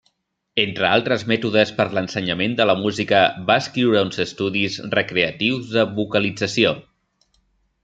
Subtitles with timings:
[0.61, 6.75] Entre altres mètodes per l'ensenyament de la música va escriure uns Estudis Recreatius de Vocalització.